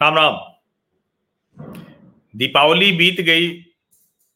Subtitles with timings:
[0.00, 0.36] राम राम।
[2.34, 3.50] दीपावली बीत गई,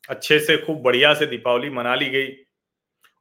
[0.08, 2.28] अच्छे से खूब बढ़िया से दीपावली मना ली गई,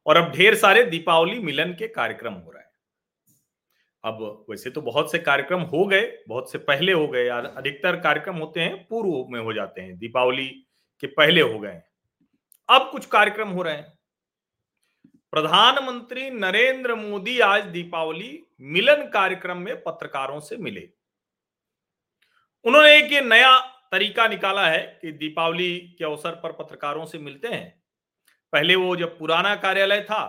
[0.06, 2.67] और अब ढेर सारे दीपावली मिलन के कार्यक्रम हो रहे हैं।
[4.04, 8.36] अब वैसे तो बहुत से कार्यक्रम हो गए, बहुत से पहले हो गए अधिकतर कार्यक्रम
[8.36, 10.48] होते हैं, पूर्व में हो जाते हैं, दीपावली
[11.04, 11.82] के पहले हो गए
[12.70, 13.94] अब कुछ कार्यक्रम हो रहे हैं।
[15.34, 20.88] प्रधानमंत्री नरेंद्र मोदी आज दीपावली मिलन कार्यक्रम में पत्रकारों से मिले।
[22.66, 23.60] उन्होंने एक नया
[23.92, 27.70] तरीका निकाला है कि दीपावली के अवसर पर पत्रकारों से मिलते हैं।
[28.54, 30.26] पहले वो जब पुराना कार्यालय था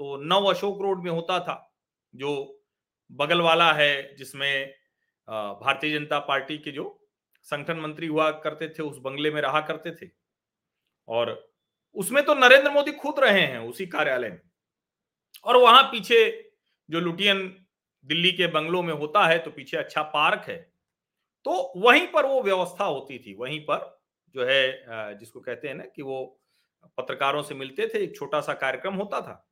[0.00, 1.74] तो नव अशोक रोड में होता था,
[2.14, 2.53] जो
[3.10, 4.74] बगल वाला है जिसमें
[5.28, 7.00] भारतीय जनता पार्टी के जो
[7.46, 10.10] संगठन मंत्री हुआ करते थे, उस बंगले में रहा करते थे।
[11.08, 11.52] और
[11.96, 14.40] उसमें तो नरेंद्र मोदी खुद रहे हैं, उसी कार्यालय में।
[15.44, 16.50] और वहाँ पीछे
[16.88, 17.42] जो लुटियन
[18.04, 20.56] दिल्ली के बंगलों में होता है तो पीछे अच्छा पार्क है।
[21.46, 24.00] तो वहीं पर वो व्यवस्था होती थी, वहीं पर
[24.34, 26.40] जो है जिसको कहते हैं ना कि वो
[26.98, 29.46] पत्रकारों से मिलते थे, एक छोटा सा कार्यक्रम होता था।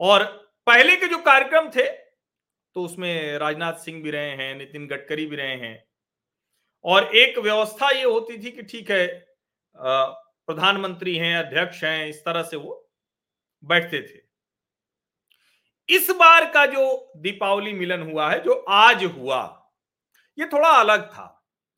[0.00, 0.24] और
[0.66, 1.88] पहले के जो कार्यक्रम थे
[2.76, 5.84] तो उसमें राजनाथ सिंह भी रहे हैं, नितिन गडकरी भी रहे हैं।
[6.84, 9.06] और एक व्यवस्था ये होती थी कि ठीक है
[9.76, 12.78] प्रधानमंत्री हैं, अध्यक्ष हैं, इस तरह से वो
[13.62, 14.20] बैठते थे।
[15.88, 19.42] इस बार का जो दीपावली मिलन हुआ है, जो आज हुआ,
[20.38, 21.28] ये थोड़ा अलग था।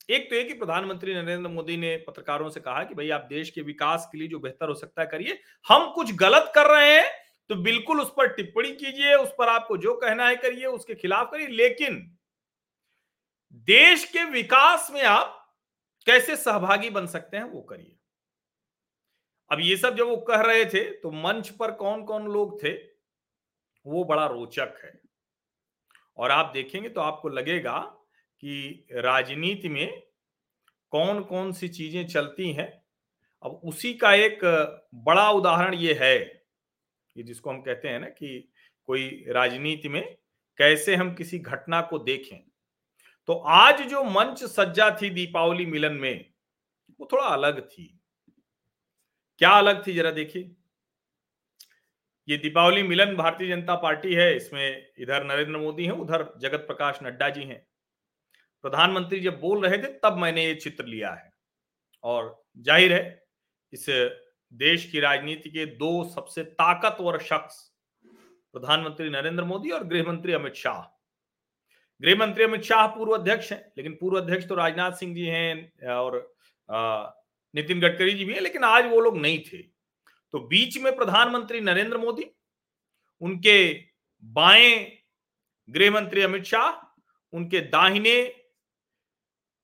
[0.09, 3.49] एक तो ये कि प्रधानमंत्री नरेंद्र मोदी ने पत्रकारों से कहा कि भाई आप देश
[3.49, 6.91] के विकास के लिए जो बेहतर हो सकता है करिए, हम कुछ गलत कर रहे
[6.91, 7.05] हैं
[7.49, 11.31] तो बिल्कुल उस पर टिप्पणी कीजिए, उस पर आपको जो कहना है करिए, उसके खिलाफ
[11.31, 11.99] करिए। लेकिन
[13.67, 15.41] देश के विकास में आप
[16.07, 17.95] कैसे सहभागी बन सकते हैं, वो करिए।
[19.51, 22.73] अब ये सब जब वो कह रहे थे तो मंच पर कौन कौन लोग थे,
[23.85, 24.93] वो बड़ा रोचक है।
[26.17, 27.79] और आप देखेंगे तो आपको लगेगा
[28.43, 30.01] कि राजनीति में
[30.93, 32.67] कौन कौन सी चीज़ें चलती हैं।
[33.43, 34.39] अब उसी का एक
[34.95, 36.17] बड़ा उदाहरण ये है
[37.15, 38.49] कि जिसको हम कहते हैं ना कि
[38.89, 40.03] कोई राजनीति में
[40.59, 42.37] कैसे हम किसी घटना को देखें।
[43.29, 46.25] तो आज जो मंच सज्जा थी दीपावली मिलन में,
[46.99, 47.87] वो थोड़ा अलग थी।
[49.41, 50.55] क्या अलग थी जरा देखिए।
[52.27, 56.99] ये दीपावली मिलन भारतीय जनता पार्टी है, इसमें इधर नरेंद्र मोदी हैं, उधर जगत प्रकाश
[57.03, 57.65] नड्डा जी हैं।
[58.63, 61.31] प्रधानमंत्री जब बोल रहे थे, तब मैंने ये चित्र लिया है।
[62.03, 63.25] और ज़ाहिर है,
[63.73, 63.85] इस
[64.55, 67.55] देश की राजनीति के दो सबसे ताकतवर शख्स,
[68.53, 70.81] प्रधानमंत्री नरेंद्र मोदी और गृह मंत्री अमित शाह।
[72.01, 75.87] गृह मंत्री अमित शाह पूर्व अध्यक्ष हैं, लेकिन पूर्व अध्यक्ष तो राजनाथ सिंह जी हैं,
[75.87, 76.37] और
[77.53, 79.61] नितिन गडकरी जी भी हैं, लेकिन आज वो लोग नहीं थे।
[80.33, 82.25] तो बीच में प्रधानमंत्री नरेंद्र मोदी,
[83.21, 83.73] उनके
[84.23, 84.85] बाएँ
[85.69, 86.71] गृह मंत्री अमित शाह,
[87.33, 88.21] उनके दाहिने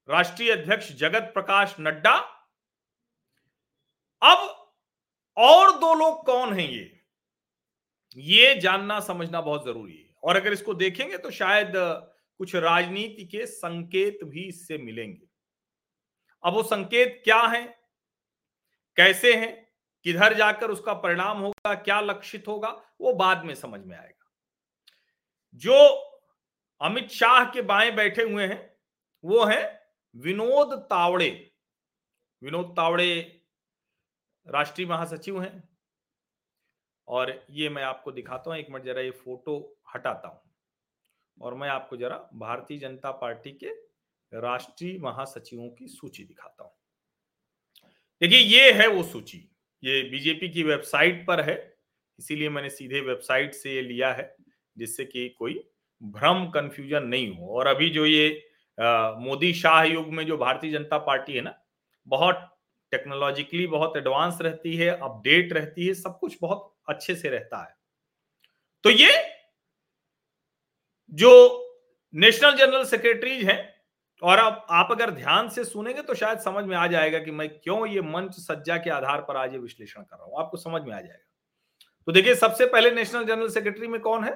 [0.10, 2.16] राष्ट्रीय अध्यक्ष जगत प्रकाश नड्डा,
[4.22, 4.61] अब
[5.38, 7.02] और दो लोग कौन हैं ये?
[8.18, 11.74] ये जानना, समझना बहुत ज़रूरी है। और अगर इसको देखेंगे तो शायद
[12.38, 15.28] कुछ राजनीति के संकेत भी इससे मिलेंगे।
[16.44, 17.64] अब वो संकेत क्या है?
[18.96, 19.72] कैसे हैं?
[20.04, 21.74] किधर जाकर उसका परिणाम होगा?
[21.76, 22.70] क्या लक्षित होगा?
[23.02, 24.32] वो बाद में समझ में आएगा।
[25.56, 25.88] जो
[26.82, 28.78] अमित शाह के बाएँ बैठे हुए हैं,
[29.24, 31.52] वो है विनोद तावड़े।
[32.44, 33.41] विनोद तावड़े
[34.48, 35.70] राष्ट्रीय महासचिव हैं।
[37.08, 40.42] और ये मैं आपको दिखाता हूँ, एक मिनट जरा ये फ़ोटो हटाता हूँ।
[41.38, 43.70] और मैं आपको जरा भारतीय जनता पार्टी के
[44.32, 46.72] राष्ट्रीय महासचिवों की सूची दिखाता हूँ।
[48.22, 49.38] देखिए, ये है वो सूची।
[49.84, 51.56] ये बीजेपी की वेबसाइट पर है,
[52.20, 54.36] इसीलिए मैंने सीधे वेबसाइट से ये लिया है,
[54.78, 55.54] जिससे कि कोई
[56.02, 58.30] भ्रम कंफ्यूजन नहीं हो। और अभी जो ये
[59.20, 61.54] मोदी शाह युग में जो भारतीय जनता पार्टी है ना,
[62.08, 62.48] बहुत
[62.92, 67.76] टेक्नोलॉजिकली बहुत एडवांस रहती है, अपडेट रहती है, सब कुछ बहुत अच्छे से रहता है।
[68.84, 69.12] तो ये
[71.14, 71.32] जो
[72.14, 73.74] नेशनल जनरल सेक्रेटरीज हैं,
[74.22, 77.48] और अब आप अगर ध्यान से सुनेंगे तो शायद समझ में आ जाएगा कि मैं
[77.50, 80.82] क्यों ये मंच सज्जा के आधार पर आज ये विश्लेषण कर रहा हूँ। आपको समझ
[80.82, 81.28] में आ जाएगा।
[82.08, 84.32] तो देखिए, सबसे पहले नेशनल जनरल सेक्रेटरी में कौन है?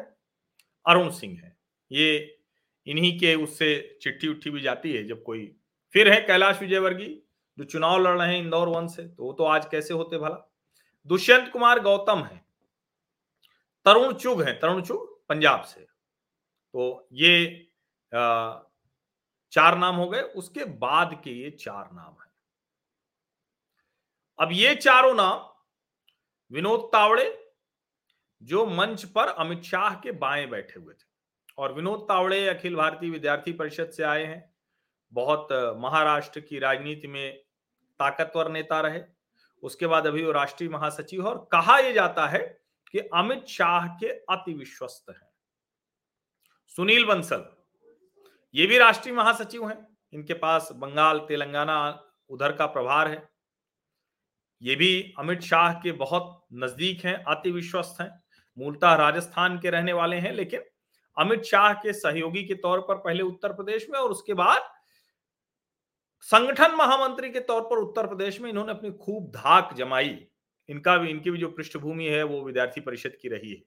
[0.86, 1.56] अरुण सिंह है।
[1.92, 2.38] ये
[2.88, 5.46] इन्हीं के उससे चिट्ठी उट्ठी भी जाती है जब कोई
[5.94, 7.22] फिर है कैलाश विजयवर्गीय
[7.58, 10.38] जो चुनाव लड़ रहे हैं इंदौर वन से तो वो तो आज कैसे होते भला?
[11.08, 12.44] दुष्यंत कुमार गौतम है,
[13.86, 17.68] तरुण चुग है, तरुण चुग पंजाब से। तो ये
[19.54, 22.30] चार नाम हो गए, उसके बाद के ये चार नाम है।
[24.40, 25.50] अब ये चारों नाम
[26.52, 27.54] विनोद तावड़े,
[28.42, 31.06] जो मंच पर अमित शाह के बाएँ बैठे हुए थे,
[31.58, 34.54] और विनोद तावड़े अखिल भारतीय विद्यार्थी परिषद से आए हैं,
[35.14, 35.48] बहुत
[35.78, 37.45] महाराष्ट्र की राजनीति में
[38.00, 39.02] ताकतवर नेता रहे।
[39.64, 42.40] उसके बाद अभी वो राष्ट्रीय महासचिव और कहा यह जाता है
[42.94, 45.30] कि अमित शाह के अति विश्वस्त हैं।
[46.72, 47.46] सुनील बंसल,
[48.56, 49.78] ये भी राष्ट्रीय महासचिव हैं।
[50.14, 51.78] इनके पास बंगाल, तेलंगाना
[52.30, 53.28] उधर का प्रभार है।
[54.62, 58.10] ये भी अमित शाह के बहुत नज़दीक हैं, अति विश्वस्त हैं।
[58.58, 60.64] मूलतः राजस्थान के रहने वाले हैं, लेकिन
[61.18, 64.70] अमित शाह के सहयोगी के तौर पर पहले उत्तर प्रदेश में और उसके बाद
[66.22, 70.28] संगठन महामंत्री के तौर पर उत्तर प्रदेश में इन्होंने अपनी खूब धाक जमाई।
[70.70, 73.62] इनका भी, इनकी भी जो पृष्ठभूमि है, वो विद्यार्थी परिषद की रही है।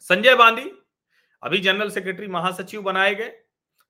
[0.00, 0.70] संजय बांदी,
[1.42, 3.32] अभी जनरल सेक्रेटरी महासचिव बनाए गए।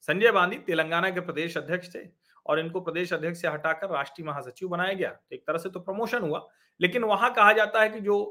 [0.08, 2.00] संजय बांदी तेलंगाना के प्रदेश अध्यक्ष थे
[2.46, 5.80] और इनको प्रदेश अध्यक्ष से हटाकर राष्ट्रीय महासचिव बनाया गया। तो एक तरह से तो
[5.80, 6.46] प्रमोशन हुआ,
[6.80, 8.22] लेकिन वहाँ कहा जाता है कि जो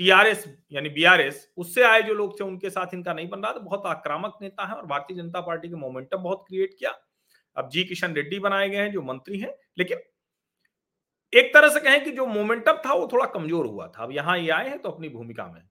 [0.00, 3.58] टीआरएस यानी बीआरएस, उससे आए जो लोग थे, उनके साथ इनका नहीं बन रहा। था
[3.58, 6.90] बहुत आक्रामक नेता है और भारतीय जनता पार्टी के मोमेंटम बहुत क्रिएट किया।
[7.56, 9.98] अब जी किशन रेड्डी बनाए गए हैं, जो मंत्री हैं, लेकिन
[11.32, 14.38] एक तरह से कहें कि जो मोमेंटम था, वो थोड़ा कमज़ोर हुआ था। अब यहाँ
[14.38, 15.62] ये आए हैं तो अपनी भूमिका में।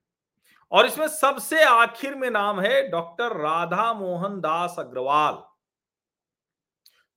[0.71, 5.33] और इसमें सबसे आखिर में नाम है डॉक्टर राधा मोहन दास अग्रवाल।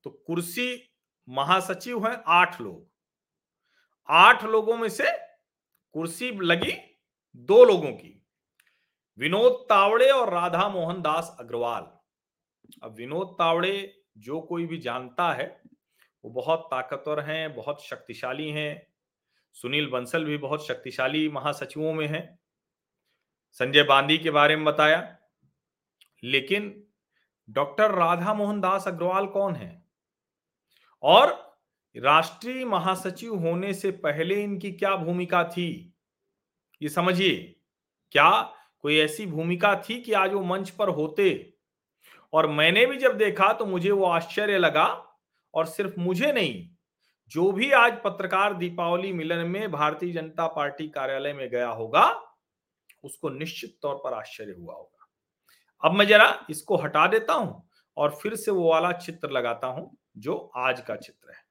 [0.06, 0.90] तो कुर्सी
[1.28, 2.86] महासचिव हैं आठ लोग।
[4.08, 5.10] आठ लोगों में से
[5.94, 6.72] कुर्सी लगी
[7.34, 8.10] दो लोगों की,
[9.18, 11.86] विनोद तावड़े और राधा मोहन दास अग्रवाल।
[12.82, 15.62] अब विनोद तावड़े जो कोई भी जानता है,
[16.24, 18.86] वो बहुत ताकतवर हैं, बहुत शक्तिशाली हैं।
[19.52, 22.38] सुनील बंसल भी बहुत शक्तिशाली महासचिवों में हैं।
[23.52, 25.18] संजय बांदी के बारे में बताया।
[26.24, 26.84] लेकिन
[27.50, 29.84] डॉक्टर राधा मोहन दास अग्रवाल कौन है?
[31.02, 31.56] और
[31.96, 35.94] राष्ट्रीय महासचिव होने से पहले इनकी क्या भूमिका थी?
[36.82, 37.60] ये समझिए,
[38.10, 41.53] क्या कोई ऐसी भूमिका थी कि आज वो मंच पर होते?
[42.34, 44.84] और मैंने भी जब देखा तो मुझे वो आश्चर्य लगा
[45.54, 46.68] और सिर्फ़ मुझे नहीं,
[47.32, 52.04] जो भी आज पत्रकार दीपावली मिलन में भारतीय जनता पार्टी कार्यालय में गया होगा,
[53.04, 55.06] उसको निश्चित तौर पर आश्चर्य हुआ होगा।
[55.82, 57.62] अब मैं जरा इसको हटा देता हूँ
[57.96, 61.42] और फिर से वो वाला चित्र लगाता हूँ, जो आज का चित्र है,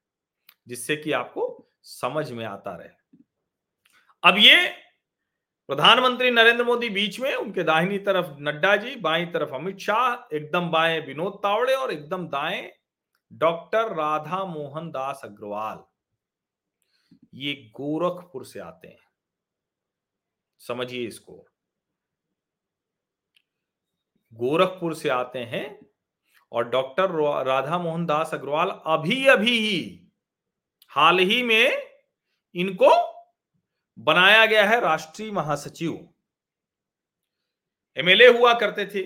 [0.67, 2.89] जिससे कि आपको समझ में आता रहे।
[4.23, 4.67] अब ये
[5.69, 10.69] प्रधानमंत्री नरेंद्र मोदी बीच में, उनके दाहिनी तरफ़ नड्डा जी, बाई तरफ़ अमित शाह, एकदम
[10.69, 12.71] बाएँ विनोद तावड़े और एकदम दाएँ
[13.33, 15.83] डॉक्टर राधा मोहन दास अग्रवाल।
[17.33, 18.97] ये गोरखपुर से आते हैं।
[20.59, 21.45] समझिए इसको।
[24.33, 25.79] गोरखपुर से आते हैं
[26.51, 27.09] और डॉक्टर
[27.45, 30.07] राधा मोहन दास अग्रवाल अभी अभी ही,
[30.89, 31.87] हाल ही में
[32.55, 33.12] इनको
[34.03, 35.91] बनाया गया है राष्ट्रीय महासचिव।
[37.97, 39.03] एमएलए हुआ करते थे,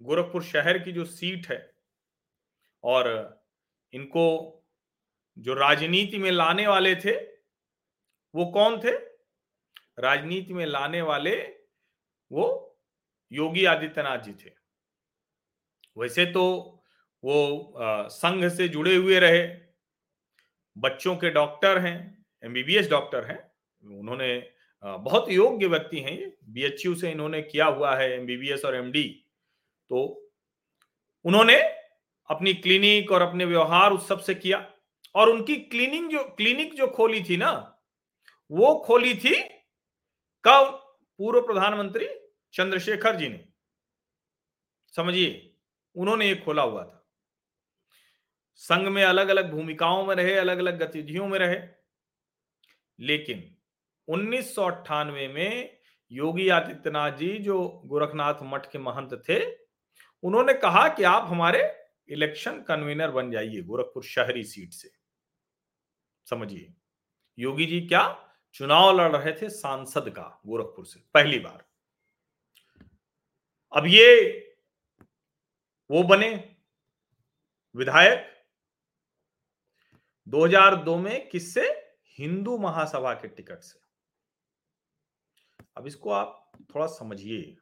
[0.00, 1.74] गोरखपुर शहर की जो सीट है,
[2.84, 3.08] और
[3.92, 4.24] इनको
[5.36, 7.12] जो राजनीति में लाने वाले थे,
[8.34, 8.96] वो कौन थे?
[9.98, 11.36] राजनीति में लाने वाले
[12.30, 12.44] वो
[13.30, 14.50] योगी आदित्यनाथ जी थे।
[15.96, 16.44] वैसे तो
[17.22, 17.74] वो
[18.10, 19.46] संघ से जुड़े हुए रहे,
[20.76, 23.51] बच्चों के डॉक्टर हैं एमबीबीएस डॉक्टर हैं
[23.84, 24.50] उन्होंने
[24.82, 29.04] बहुत योग्य व्यक्ति हैं ये। बीएचयू से इन्होंने किया हुआ है एमबीबीएस और एमडी
[29.90, 30.00] तो
[31.24, 31.56] उन्होंने
[32.28, 34.58] अपनी क्लिनिक और अपने व्यवहार उस सबसे किया
[35.14, 37.50] और उनकी क्लिनिक जो क्लिनिक जो खोली थी ना,
[38.50, 39.34] वो खोली थी
[40.44, 40.78] कब?
[41.18, 42.08] पूर्व प्रधानमंत्री
[42.54, 43.44] चंद्रशेखर जी ने।
[44.96, 45.54] समझिए,
[45.96, 47.08] उन्होंने ये खोला हुआ था।
[48.54, 51.60] संघ में अलग अलग भूमिकाओं में रहे अलग अलग गतिविधियों में रहे।
[52.98, 53.56] लेकिन
[54.08, 55.78] उन्नीस सौ अट्ठानवे में
[56.12, 59.54] योगी आदित्यनाथ जी, जो गोरखनाथ मठ के महंत थे,
[60.22, 64.90] उन्होंने कहा कि आप हमारे इलेक्शन कन्वीनर बन जाइए, गोरखपुर शहरी सीट से।
[66.30, 66.74] समझिए,
[67.38, 71.64] योगी जी क्या चुनाव लड़ रहे थे सांसद का गोरखपुर से, पहली बार।
[73.72, 74.38] अब ये,
[75.90, 76.56] वो बने
[77.76, 78.28] विधायक।
[80.28, 81.92] 2002 में किससे?
[82.06, 83.81] हिंदू महासभा के टिकट से।
[85.76, 87.56] अब इसको आप थोड़ा समझिए।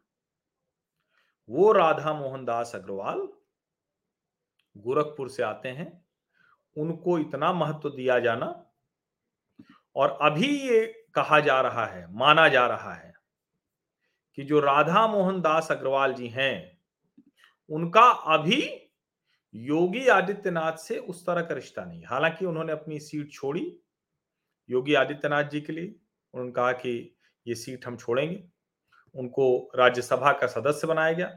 [1.49, 3.28] वो राधा मोहन दास अग्रवाल
[4.76, 6.04] गोरखपुर से आते हैं।
[6.76, 8.47] उनको इतना महत्व दिया जाना
[9.97, 13.12] और अभी ये कहा जा रहा है, माना जा रहा है
[14.38, 16.78] कि जो राधा मोहन दास अग्रवाल जी हैं,
[17.71, 18.04] उनका
[18.35, 18.62] अभी
[19.54, 23.80] योगी आदित्यनाथ से उस तरह का रिश्ता नहीं। हालाँकि उन्होंने अपनी सीट छोड़ी
[24.69, 25.87] योगी आदित्यनाथ जी के लिए।
[26.35, 27.16] उन्होंने कहा कि
[27.47, 28.43] ये सीट हम छोड़ेंगे।
[29.15, 31.31] उनको राज्यसभा का सदस्य बनाया गया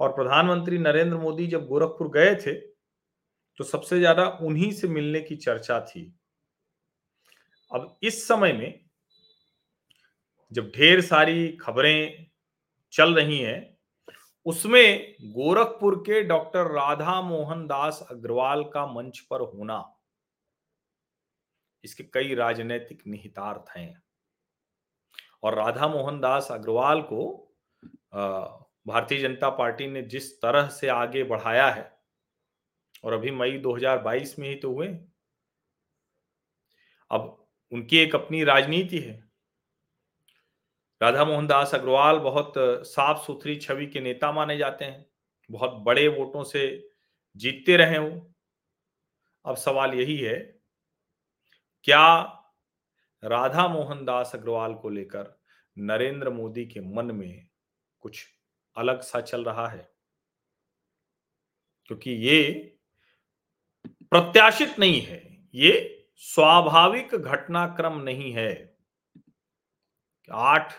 [0.00, 2.52] और प्रधानमंत्री नरेंद्र मोदी जब गोरखपुर गए थे
[3.60, 6.02] तो सबसे ज़्यादा उन्हीं से मिलने की चर्चा थी।
[7.70, 8.80] अब इस समय में
[10.52, 12.26] जब ढेर सारी खबरें
[12.92, 13.76] चल रही हैं,
[14.46, 19.84] उसमें गोरखपुर के डॉक्टर राधा मोहन दास अग्रवाल का मंच पर होना,
[21.84, 24.02] इसके कई राजनीतिक निहितार्थ हैं।
[25.42, 27.20] और राधा मोहन दास अग्रवाल को
[28.86, 31.90] भारतीय जनता पार्टी ने जिस तरह से आगे बढ़ाया है,
[33.04, 34.88] और अभी मई 2022 में ही तो हुए।
[37.10, 39.22] अब उनकी एक अपनी राजनीति है।
[41.00, 42.52] राधा मोहन दास अग्रवाल बहुत
[42.86, 45.06] साफ़ सुथरी छवि के नेता माने जाते हैं,
[45.50, 46.66] बहुत बड़े वोटों से
[47.36, 48.10] जीतते रहे वो
[49.44, 50.36] अब सवाल यही है,
[51.84, 52.04] क्या
[53.24, 55.40] राधा मोहन दास अग्रवाल को लेकर
[55.78, 57.48] नरेंद्र मोदी के मन में
[58.00, 58.26] कुछ
[58.76, 59.92] अलग सा चल रहा है।
[61.84, 62.74] क्योंकि ये
[63.86, 68.76] प्रत्याशित नहीं है, ये स्वाभाविक घटनाक्रम नहीं है।
[70.32, 70.72] आठ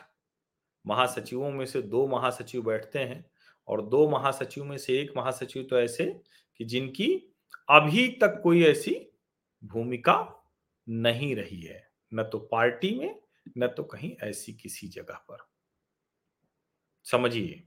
[0.88, 3.32] महासचिवों में से दो महासचिव बैठते हैं
[3.68, 6.22] और दो महासचिव में से एक महासचिव तो ऐसे
[6.58, 7.36] कि जिनकी
[7.70, 9.12] अभी तक कोई ऐसी
[9.64, 10.46] भूमिका
[10.90, 13.20] नहीं रही है। न तो पार्टी में,
[13.58, 15.48] न तो कहीं ऐसी किसी जगह पर।
[17.06, 17.64] समझिए।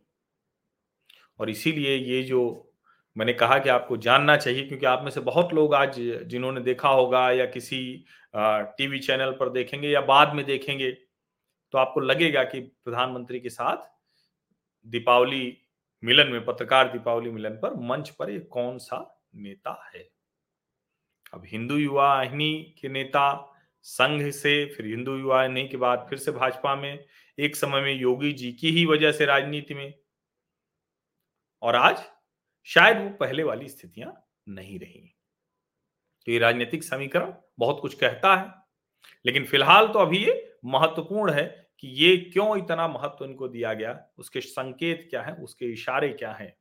[1.40, 2.68] और इसीलिए ये जो
[3.16, 6.88] मैंने कहा कि आपको जानना चाहिए, क्योंकि आप में से बहुत लोग आज जिन्होंने देखा
[6.88, 8.04] होगा या किसी
[8.36, 13.90] टीवी चैनल पर देखेंगे या बाद में देखेंगे तो आपको लगेगा कि प्रधानमंत्री के साथ
[14.86, 15.58] दीपावली
[16.02, 20.08] मिलन में, पत्रकार दीपावली मिलन पर मंच पर ये कौन सा नेता है?
[21.32, 23.51] अब हिंदू युवा वाहिनी के नेता
[23.82, 27.04] संघ से, फिर हिंदू युवा वाहिनी के बाद फिर से भाजपा में,
[27.38, 29.94] एक समय में योगी जी की ही वजह से राजनीति में।
[31.62, 32.02] और आज
[32.64, 35.16] शायद वो पहले वाली स्थितियाँ नहीं रही।
[36.26, 38.54] तो ये राजनीतिक समीकरण बहुत कुछ कहता है,
[39.26, 44.06] लेकिन फ़िलहाल तो अभी ये महत्वपूर्ण है कि ये क्यों इतना महत्व इनको दिया गया,
[44.18, 46.56] उसके संकेत क्या है, उसके इशारे क्या हैं?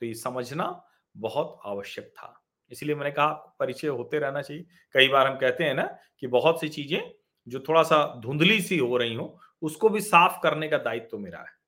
[0.00, 2.39] तो ये समझना बहुत आवश्यक था।
[2.70, 5.82] इसलिए मैंने कहा परिचय होते रहना चाहिए। कई बार हम कहते हैं ना
[6.20, 7.00] कि बहुत सी चीज़ें
[7.46, 11.18] जो थोड़ा सा धुंधली सी हो रही हो, उसको भी साफ़ करने का दायित्व तो
[11.18, 11.58] मेरा है।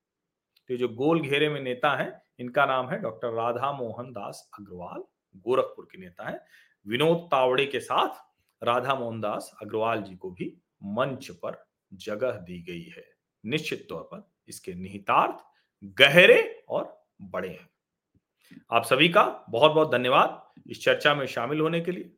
[0.70, 5.04] तो जो गोल घेरे में नेता है, इनका नाम है डॉक्टर राधा मोहन दास अग्रवाल,
[5.36, 6.44] गोरखपुर के नेता है।
[6.86, 8.22] विनोद तावड़े के साथ
[8.62, 10.52] राधा मोहन दास अग्रवाल जी को भी
[10.84, 13.04] मंच पर जगह दी गई है।
[13.44, 15.44] निश्चित तौर पर इसके निहितार्थ
[16.00, 17.68] गहरे और बड़े हैं।
[18.70, 22.10] आप सभी का बहुत बहुत धन्यवाद इस चर्चा में शामिल होने के लिए।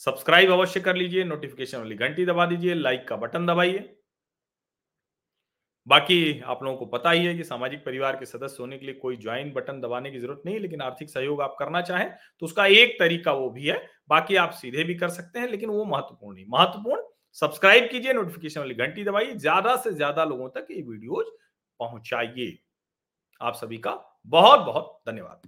[0.00, 3.96] सब्सक्राइब अवश्य कर लीजिए, नोटिफिकेशन वाली घंटी दबा दीजिए, लाइक का बटन दबाइए।
[5.86, 8.94] बाकी आप लोगों को पता ही है कि सामाजिक परिवार के सदस्य होने के लिए
[8.96, 12.66] कोई ज्वाइन बटन दबाने की ज़रूरत नहीं लेकिन आर्थिक सहयोग आप करना चाहें तो उसका
[12.66, 13.76] एक तरीका वो भी है,
[14.10, 17.02] बाकी आप सीधे भी कर सकते हैं, लेकिन वो महत्वपूर्ण नहीं। महत्वपूर्ण,
[17.36, 21.28] सब्सक्राइब कीजिए, नोटिफिकेशन वाली घंटी दबाइए, ज़्यादा से ज़्यादा लोगों तक ये वीडियोज़
[21.80, 22.58] पहुंचाइए।
[23.40, 23.90] आप सभी का
[24.26, 25.38] बहुत बहुत धन्यवाद।